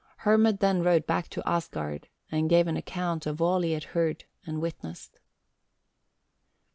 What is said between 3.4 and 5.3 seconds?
he had heard and witnessed.